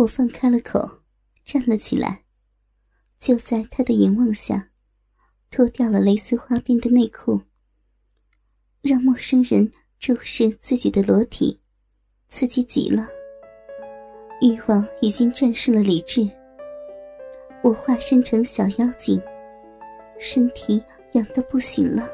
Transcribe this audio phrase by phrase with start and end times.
[0.00, 1.02] 我放开了口，
[1.44, 2.24] 站了起来，
[3.18, 4.70] 就在他的凝望下，
[5.50, 7.42] 脱掉了蕾丝花边的内裤，
[8.80, 11.60] 让陌生人注视自己的裸体，
[12.30, 13.06] 刺激极了。
[14.40, 16.26] 欲望已经战胜了理智，
[17.62, 19.20] 我化身成小妖精，
[20.18, 20.82] 身体
[21.12, 22.08] 痒得不行了，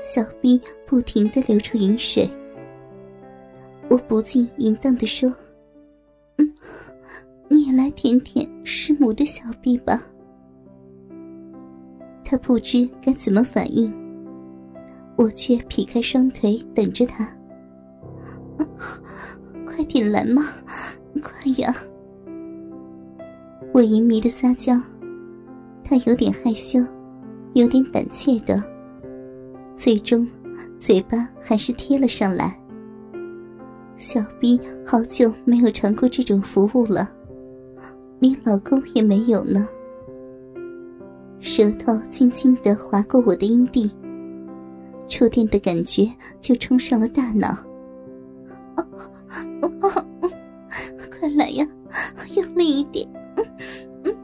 [0.00, 2.26] 小臂不停的流出饮水。
[3.90, 5.30] 我不禁淫荡的说。
[6.38, 6.54] 嗯，
[7.48, 10.02] 你也来舔舔师母的小臂吧。
[12.24, 13.92] 他不知该怎么反应，
[15.16, 17.28] 我却劈开双腿等着他。
[19.66, 20.42] 快点来嘛，
[21.22, 21.74] 快呀！
[23.72, 24.80] 我淫迷的撒娇，
[25.82, 26.80] 他有点害羞，
[27.54, 28.62] 有点胆怯的，
[29.74, 30.26] 最终
[30.78, 32.58] 嘴巴还是贴了上来。
[33.96, 37.10] 小逼好久没有尝过这种服务了，
[38.18, 39.66] 连老公也没有呢。
[41.40, 43.90] 舌头轻轻的划过我的阴蒂，
[45.08, 46.08] 触电的感觉
[46.40, 47.48] 就冲上了大脑。
[48.76, 48.86] 哦
[49.62, 50.30] 哦哦
[51.18, 51.66] 快来呀，
[52.34, 53.08] 用力一点！
[54.04, 54.14] 嗯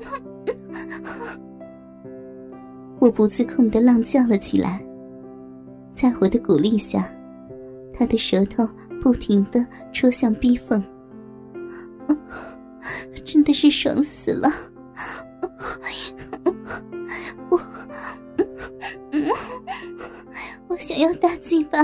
[2.98, 4.84] 我不自控的浪叫了起来，
[5.94, 7.10] 在我的鼓励下。
[8.00, 8.66] 他的舌头
[9.02, 9.62] 不停的
[9.92, 10.82] 戳向逼缝，
[13.22, 14.48] 真的是爽死了！
[17.50, 17.60] 我，
[20.68, 21.78] 我想要大鸡巴！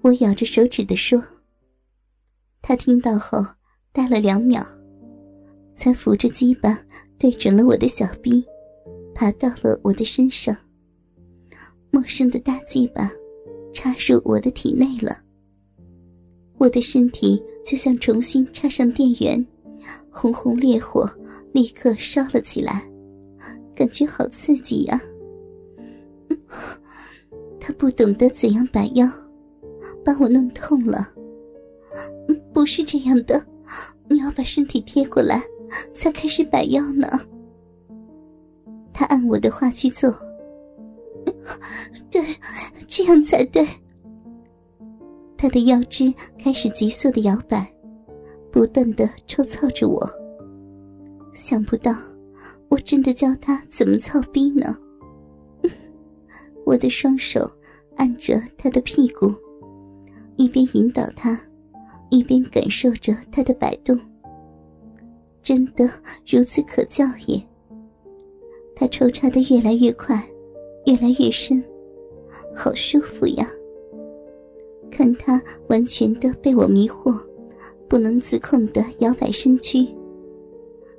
[0.00, 1.22] 我咬着手指的说。
[2.62, 3.44] 他听到后
[3.92, 4.66] 呆了两秒，
[5.74, 6.78] 才扶着鸡巴
[7.18, 8.42] 对准了我的小臂，
[9.14, 10.56] 爬到了我的身上。
[11.94, 13.12] 陌生的大鸡巴
[13.70, 15.18] 插入我的体内了，
[16.56, 19.46] 我的身体就像重新插上电源，
[20.10, 21.06] 红红烈火
[21.52, 22.82] 立刻烧了起来，
[23.76, 24.98] 感觉好刺激呀！
[27.60, 29.06] 他不懂得怎样摆腰，
[30.02, 31.12] 把我弄痛了。
[32.54, 33.44] 不是这样的，
[34.08, 35.42] 你要把身体贴过来，
[35.92, 37.06] 才开始摆腰呢。
[38.94, 40.10] 他按我的话去做。
[42.10, 42.22] 对，
[42.86, 43.66] 这样才对。
[45.36, 47.66] 他的腰肢开始急速的摇摆，
[48.52, 50.08] 不断的抽操着我。
[51.34, 51.92] 想不到，
[52.68, 54.76] 我真的教他怎么操逼呢。
[56.64, 57.50] 我的双手
[57.96, 59.34] 按着他的屁股，
[60.36, 61.40] 一边引导他，
[62.10, 63.98] 一边感受着他的摆动。
[65.42, 65.90] 真的
[66.24, 67.42] 如此可教也。
[68.76, 70.24] 他抽插的越来越快。
[70.86, 71.62] 越来越深，
[72.54, 73.48] 好舒服呀！
[74.90, 77.18] 看他完全的被我迷惑，
[77.88, 79.86] 不能自控的摇摆身躯。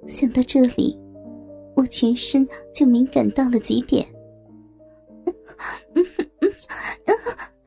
[0.08, 1.00] 想到这里，
[1.76, 4.08] 我全身就敏感到了极点。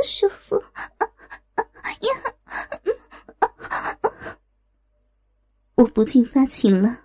[0.03, 2.11] 舒服呀！
[5.75, 7.01] 我不禁发情了，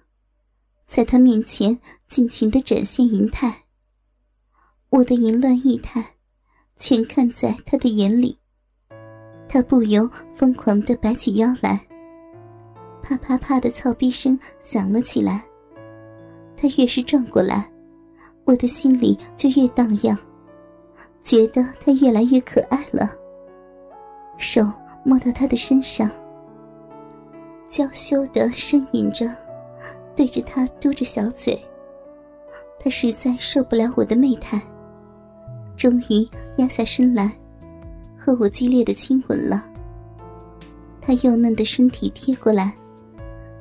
[0.88, 3.66] 在他面前尽情的展现淫态。
[4.91, 6.06] 我的淫乱意态，
[6.75, 8.38] 全看在他的眼里。
[9.47, 11.79] 他不由疯狂的摆起腰来，
[13.02, 15.46] 啪啪啪的操逼声响了起来。
[16.57, 17.72] 他越是转过来，
[18.44, 20.18] 我的心里就越荡漾，
[21.23, 23.09] 觉得他越来越可爱了。
[24.38, 24.62] 手
[25.06, 26.12] 摸到他的身上，
[27.69, 29.34] 娇羞的呻吟着，
[30.18, 31.58] 对着他嘟着小嘴。
[32.78, 34.62] 他实在受不了我的媚态。
[35.81, 37.35] 终于压下身来，
[38.15, 39.65] 和我激烈的亲吻了。
[41.01, 42.71] 他幼嫩的身体贴过来，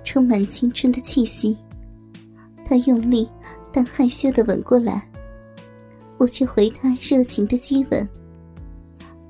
[0.05, 1.57] 充满青春的气息。
[2.63, 3.27] 他用力
[3.73, 5.09] 但害羞的吻过来，
[6.19, 8.07] 我却回他热情的激吻。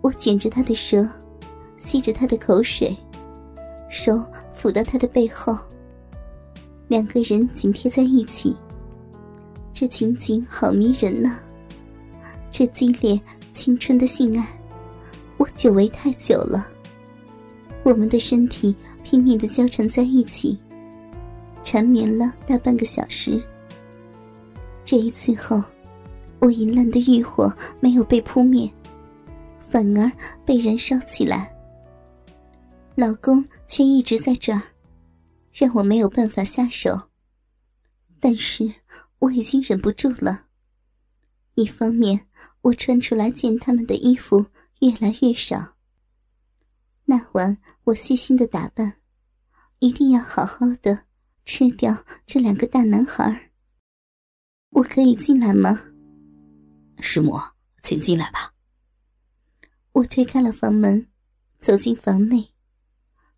[0.00, 1.08] 我卷着他的舌，
[1.78, 2.96] 吸着他的口水，
[3.88, 4.20] 手
[4.60, 5.56] 抚到他的背后。
[6.88, 8.56] 两个人紧贴在一起，
[9.72, 11.38] 这情景好迷人呐。
[12.60, 13.18] 这激烈
[13.54, 14.46] 青春的性爱，
[15.38, 16.70] 我久违太久了。
[17.82, 20.58] 我们的身体拼命的交缠在一起，
[21.64, 23.42] 缠绵了大半个小时。
[24.84, 25.58] 这一次后，
[26.38, 28.70] 我淫乱的欲火没有被扑灭，
[29.70, 30.12] 反而
[30.44, 31.50] 被燃烧起来。
[32.94, 34.60] 老公却一直在这儿，
[35.54, 37.08] 让我没有办法下手。
[38.20, 38.70] 但是
[39.18, 40.42] 我已经忍不住了。
[41.56, 42.26] 一方面，
[42.62, 44.46] 我穿出来见他们的衣服
[44.80, 45.76] 越来越少；
[47.06, 48.96] 那晚我细心的打扮，
[49.78, 51.04] 一定要好好的
[51.46, 53.50] 吃掉这两个大男孩。
[54.70, 55.80] 我可以进来吗？
[56.98, 57.40] 师母，
[57.82, 58.52] 请进来吧。
[59.92, 61.08] 我推开了房门，
[61.58, 62.50] 走进房内，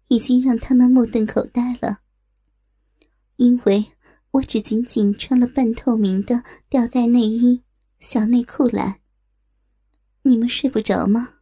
[0.08, 2.00] 已经让他们目瞪口呆了，
[3.36, 3.92] 因为
[4.32, 7.62] 我只仅仅穿了半透明的吊带内衣、
[8.00, 9.01] 小内裤来。
[10.22, 11.40] 你们睡不着吗？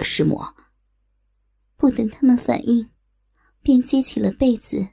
[0.00, 0.42] 师母。
[1.76, 2.90] 不等他们反应，
[3.62, 4.88] 便接起了被子，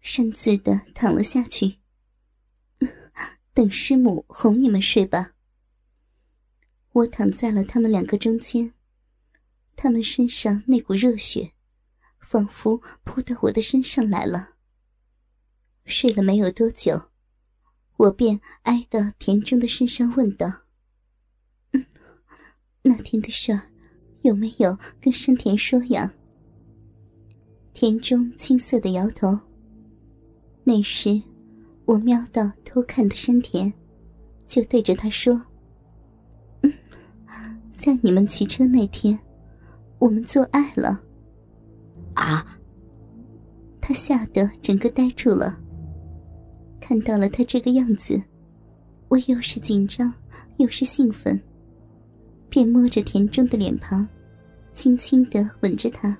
[0.00, 1.78] 擅自的躺了下去。
[3.54, 5.32] 等师母哄你们睡吧。
[6.92, 8.72] 我躺在了他们两个中间，
[9.74, 11.52] 他们身上那股热血，
[12.20, 14.50] 仿佛扑到我的身上来了。
[15.84, 17.10] 睡了没有多久，
[17.96, 20.64] 我便挨到田中的身上，问道
[22.82, 23.62] ：“那天的事儿，
[24.22, 26.12] 有没有跟山田说呀？”
[27.74, 29.38] 田中青涩的摇头。
[30.64, 31.20] 那时。
[31.88, 33.72] 我瞄到偷看的山田，
[34.46, 35.42] 就对着他说
[36.60, 36.70] ：“嗯，
[37.74, 39.18] 在你们骑车那天，
[39.98, 41.02] 我们做爱了。”
[42.12, 42.46] 啊！
[43.80, 45.58] 他吓得整个呆住了。
[46.78, 48.22] 看到了他这个样子，
[49.08, 50.12] 我又是紧张
[50.58, 51.40] 又是兴奋，
[52.48, 54.06] 便摸着田中的脸庞，
[54.74, 56.16] 轻轻的吻着他。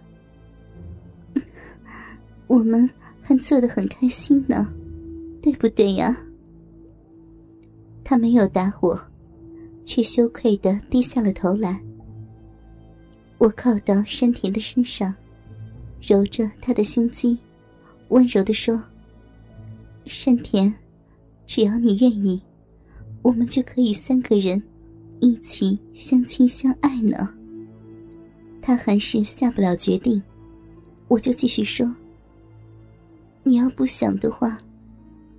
[2.46, 2.88] 我们
[3.20, 4.72] 还做得很开心呢。
[5.40, 6.14] 对不对呀？
[8.04, 9.00] 他没有打我，
[9.84, 11.80] 却羞愧的低下了头来。
[13.38, 15.14] 我靠到山田的身上，
[16.02, 17.38] 揉着他的胸肌，
[18.08, 18.82] 温柔的说
[20.06, 20.74] ：“山田，
[21.46, 22.42] 只要你愿意，
[23.22, 24.60] 我们就可以三个人
[25.20, 27.34] 一起相亲相爱呢。”
[28.62, 30.22] 他还是下不了决定，
[31.08, 31.96] 我就继续说
[33.44, 34.58] ：“你要不想的话。”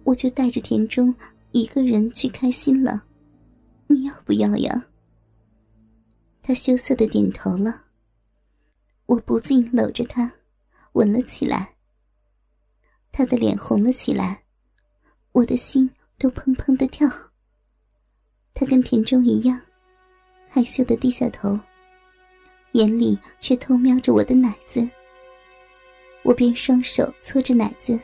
[0.05, 1.13] 我就带着田中
[1.51, 3.03] 一个人去开心了，
[3.85, 4.87] 你要不要呀？
[6.41, 7.83] 他羞涩的点头了。
[9.05, 10.31] 我不禁搂着他，
[10.93, 11.75] 吻了起来。
[13.11, 14.45] 他的脸红了起来，
[15.33, 17.07] 我的心都砰砰的跳。
[18.55, 19.61] 他跟田中一样，
[20.49, 21.57] 害羞的低下头，
[22.71, 24.87] 眼里却偷瞄着我的奶子。
[26.23, 27.99] 我便双手搓着奶子。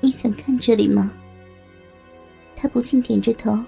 [0.00, 1.12] 你想看这里吗？
[2.56, 3.58] 他不禁点着头。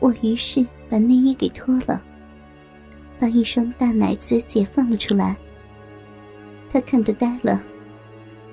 [0.00, 2.02] 我于是把内衣给脱了，
[3.18, 5.36] 把一双大奶子解放了出来。
[6.70, 7.62] 他看得呆了，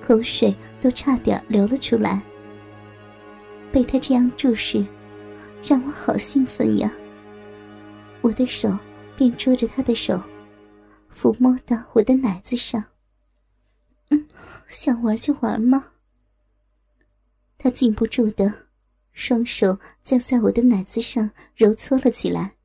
[0.00, 2.22] 口水都差点流了出来。
[3.72, 4.84] 被他这样注视，
[5.62, 6.90] 让我好兴奋呀！
[8.26, 8.76] 我的手
[9.16, 10.20] 便捉着他的手，
[11.14, 12.84] 抚摸到我的奶子上。
[14.10, 14.26] 嗯，
[14.66, 15.92] 想玩就玩吗？
[17.56, 18.66] 他禁不住的，
[19.12, 22.56] 双手将在我的奶子上揉搓了起来。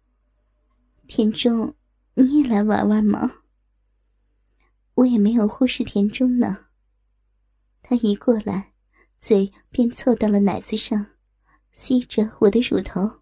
[1.07, 1.75] 田中，
[2.15, 3.31] 你也来玩玩吗？
[4.95, 6.65] 我也没有忽视田中呢。
[7.83, 8.73] 他一过来，
[9.19, 11.05] 嘴便凑到了奶子上，
[11.73, 13.20] 吸着我的乳头。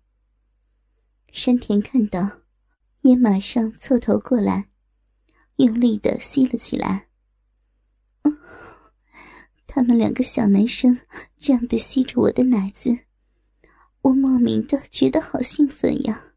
[1.31, 2.41] 山田看到，
[3.01, 4.69] 也马上凑头过来，
[5.57, 7.07] 用力的吸了起来。
[9.65, 10.99] 他们两个小男生
[11.37, 13.05] 这样的吸着我的奶子，
[14.01, 16.33] 我莫名的觉得好兴奋呀！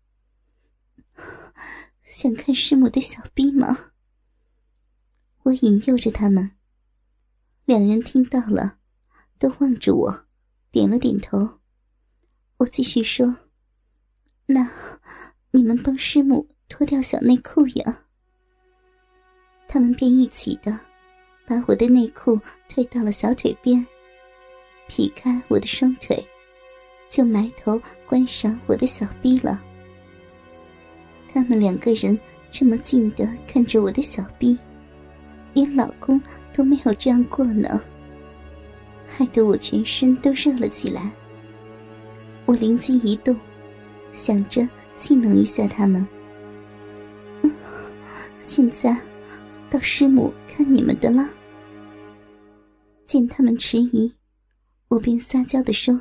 [2.04, 3.92] 想看师母的小臂吗？
[5.44, 6.52] 我引诱着他们，
[7.64, 8.78] 两人听到了，
[9.38, 10.26] 都望着我，
[10.70, 11.58] 点了点头。
[12.58, 13.38] 我继续说
[14.52, 14.68] ：“那
[15.50, 18.00] 你们帮师母脱掉小内裤呀。”
[19.66, 20.78] 他们便一起的。
[21.44, 23.84] 把我的内裤退到了小腿边，
[24.86, 26.24] 劈开我的双腿，
[27.10, 29.60] 就埋头观赏我的小臂了。
[31.32, 32.18] 他们两个人
[32.48, 34.56] 这么近的看着我的小臂，
[35.52, 36.18] 连老公
[36.52, 37.82] 都没有这样过呢，
[39.08, 41.10] 害得我全身都热了起来。
[42.46, 43.36] 我灵机一动，
[44.12, 46.06] 想着戏弄一下他们。
[48.38, 48.96] 现在。
[49.72, 51.26] 到师母看你们的了。
[53.06, 54.14] 见他们迟疑，
[54.88, 55.98] 我便撒娇的说：“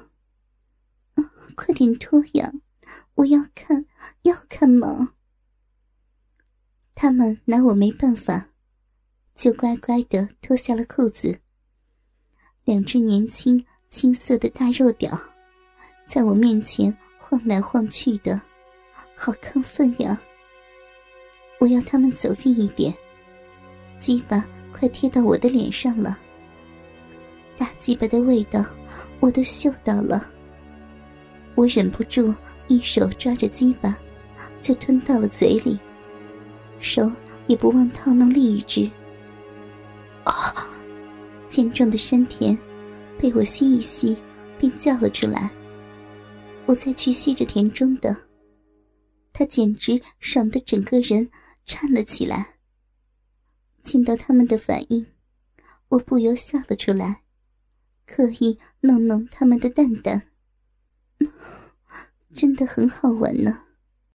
[1.56, 2.52] 快点脱呀，
[3.16, 3.86] 我要看，
[4.24, 5.14] 要看嘛。”
[6.94, 8.50] 他们拿我没办法，
[9.36, 11.40] 就乖乖的脱下了裤子。
[12.66, 15.18] 两只年轻青涩的大肉屌，
[16.06, 18.42] 在我面前晃来晃去的，
[19.16, 20.20] 好亢奋呀！
[21.60, 22.92] 我要他们走近一点。
[24.00, 26.18] 鸡巴快贴到我的脸上了，
[27.60, 28.66] 大鸡巴的味道
[29.20, 30.30] 我都嗅到了。
[31.54, 32.34] 我忍不住
[32.68, 33.96] 一手抓着鸡巴，
[34.60, 35.80] 就吞到了嘴里，
[36.80, 37.10] 手
[37.46, 38.90] 也不忘套弄另一只。
[40.24, 40.34] 啊！
[41.48, 42.58] 健壮的山田
[43.20, 44.18] 被我吸一吸，
[44.58, 45.52] 便叫了出来。
[46.72, 48.16] 我再去吸着田中的，
[49.34, 51.30] 他简直爽得整个人
[51.66, 52.60] 颤了起来。
[53.84, 55.06] 见到他们的反应，
[55.90, 57.24] 我不由笑了出来，
[58.06, 60.30] 刻意弄弄他们的蛋蛋，
[62.34, 63.66] 真的很好玩呢。